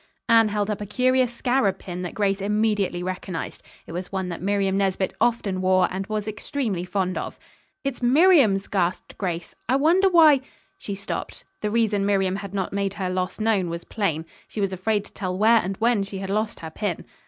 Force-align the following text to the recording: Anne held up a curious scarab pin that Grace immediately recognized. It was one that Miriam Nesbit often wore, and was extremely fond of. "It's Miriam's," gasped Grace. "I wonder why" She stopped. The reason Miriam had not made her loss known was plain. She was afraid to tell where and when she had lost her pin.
Anne 0.27 0.47
held 0.47 0.67
up 0.71 0.81
a 0.81 0.85
curious 0.87 1.31
scarab 1.31 1.77
pin 1.77 2.01
that 2.01 2.15
Grace 2.15 2.41
immediately 2.41 3.03
recognized. 3.03 3.61
It 3.85 3.91
was 3.91 4.11
one 4.11 4.29
that 4.29 4.41
Miriam 4.41 4.75
Nesbit 4.75 5.13
often 5.21 5.61
wore, 5.61 5.87
and 5.91 6.07
was 6.07 6.27
extremely 6.27 6.83
fond 6.83 7.19
of. 7.19 7.37
"It's 7.83 8.01
Miriam's," 8.01 8.65
gasped 8.65 9.15
Grace. 9.19 9.53
"I 9.69 9.75
wonder 9.75 10.09
why" 10.09 10.41
She 10.79 10.95
stopped. 10.95 11.43
The 11.61 11.69
reason 11.69 12.03
Miriam 12.03 12.37
had 12.37 12.51
not 12.55 12.73
made 12.73 12.95
her 12.95 13.11
loss 13.11 13.39
known 13.39 13.69
was 13.69 13.83
plain. 13.83 14.25
She 14.47 14.59
was 14.59 14.73
afraid 14.73 15.05
to 15.05 15.13
tell 15.13 15.37
where 15.37 15.57
and 15.57 15.77
when 15.77 16.01
she 16.01 16.17
had 16.17 16.31
lost 16.31 16.61
her 16.61 16.71
pin. 16.71 17.05